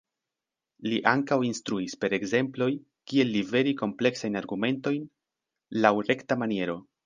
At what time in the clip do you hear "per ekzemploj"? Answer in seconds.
2.05-2.69